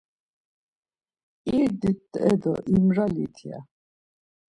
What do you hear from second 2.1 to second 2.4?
e